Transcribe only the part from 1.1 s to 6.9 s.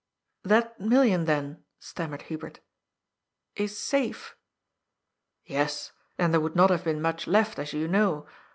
then," stammered Hubert, "is safe?"" Yes, or there would not have